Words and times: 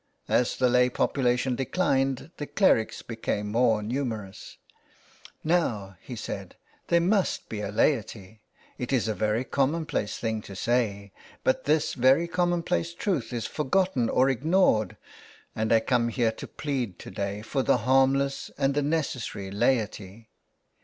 As 0.27 0.57
the 0.57 0.67
lay 0.67 0.89
population 0.89 1.55
declined 1.55 2.31
the 2.37 2.47
clerics 2.47 3.03
became 3.03 3.51
more 3.51 3.83
numerous.'' 3.83 4.57
Now/' 5.45 5.95
he 6.01 6.15
said," 6.15 6.55
there 6.87 6.99
must 6.99 7.49
be 7.49 7.61
a 7.61 7.71
laity. 7.71 8.41
It 8.79 8.91
is 8.91 9.07
a 9.07 9.13
very 9.13 9.43
commonplace 9.43 10.17
thing 10.17 10.41
to 10.41 10.55
say, 10.55 11.11
but 11.43 11.65
this 11.65 11.93
very 11.93 12.27
common 12.27 12.63
place 12.63 12.95
truth 12.95 13.31
is 13.31 13.45
forgotten 13.45 14.09
or 14.09 14.27
ignored, 14.27 14.97
and 15.55 15.71
I 15.71 15.79
come 15.79 16.07
here 16.09 16.31
to 16.31 16.47
plead 16.47 16.97
to 16.97 17.11
day 17.11 17.43
for 17.43 17.61
the 17.61 17.77
harmless 17.85 18.49
and 18.57 18.73
the 18.73 18.81
necessary 18.81 19.51
laity." 19.51 20.29